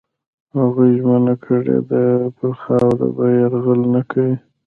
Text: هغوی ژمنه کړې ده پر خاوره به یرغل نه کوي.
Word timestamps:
هغوی 0.57 0.91
ژمنه 1.01 1.35
کړې 1.45 1.77
ده 1.89 2.03
پر 2.37 2.51
خاوره 2.61 3.07
به 3.15 3.25
یرغل 3.39 3.81
نه 3.95 4.01
کوي. 4.11 4.35